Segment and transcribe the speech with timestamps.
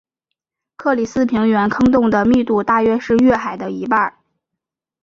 [0.77, 4.17] 克里斯平原坑洞的密度大约是月海的一半。